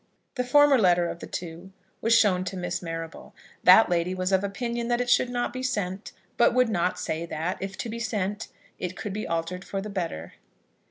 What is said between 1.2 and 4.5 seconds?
two was shown to Miss Marrable. That lady was of